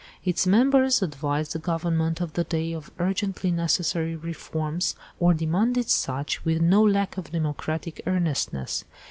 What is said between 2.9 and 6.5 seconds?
urgently necessary reforms, or demanded such,